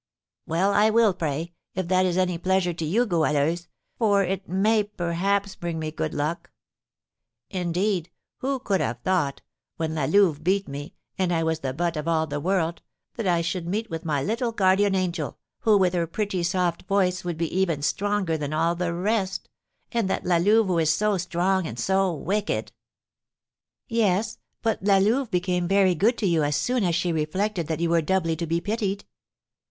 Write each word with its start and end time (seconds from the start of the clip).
"Well, 0.47 0.71
I 0.73 0.89
will 0.89 1.13
pray, 1.13 1.53
if 1.75 1.87
that 1.89 2.07
is 2.07 2.17
any 2.17 2.39
pleasure 2.39 2.73
to 2.73 2.83
you, 2.85 3.05
Goualeuse, 3.05 3.67
for 3.99 4.23
it 4.23 4.49
may 4.49 4.81
perhaps 4.81 5.53
bring 5.53 5.77
me 5.77 5.91
good 5.91 6.15
luck. 6.15 6.49
Indeed, 7.51 8.09
who 8.37 8.57
could 8.57 8.81
have 8.81 8.97
thought, 9.03 9.43
when 9.77 9.93
La 9.93 10.05
Louve 10.05 10.43
beat 10.43 10.67
me, 10.67 10.95
and 11.19 11.31
I 11.31 11.43
was 11.43 11.59
the 11.59 11.71
butt 11.71 11.95
of 11.97 12.07
all 12.07 12.25
the 12.25 12.39
world, 12.39 12.81
that 13.13 13.27
I 13.27 13.41
should 13.41 13.67
meet 13.67 13.91
with 13.91 14.03
my 14.03 14.23
little 14.23 14.51
guardian 14.51 14.95
angel, 14.95 15.37
who 15.59 15.77
with 15.77 15.93
her 15.93 16.07
pretty 16.07 16.41
soft 16.41 16.81
voice 16.87 17.23
would 17.23 17.37
be 17.37 17.55
even 17.55 17.83
stronger 17.83 18.39
than 18.39 18.53
all 18.53 18.73
the 18.73 18.95
rest, 18.95 19.49
and 19.91 20.09
that 20.09 20.25
La 20.25 20.37
Louve 20.37 20.65
who 20.65 20.79
is 20.79 20.91
so 20.91 21.19
strong 21.19 21.67
and 21.67 21.77
so 21.77 22.11
wicked" 22.11 22.71
"Yes, 23.87 24.39
but 24.63 24.81
La 24.83 24.97
Louve 24.97 25.29
became 25.29 25.67
very 25.67 25.93
good 25.93 26.17
to 26.17 26.25
you 26.25 26.41
as 26.43 26.55
soon 26.55 26.83
as 26.83 26.95
she 26.95 27.11
reflected 27.13 27.67
that 27.67 27.79
you 27.79 27.91
were 27.91 28.01
doubly 28.01 28.35
to 28.37 28.47
be 28.47 28.59
pitied." 28.59 29.05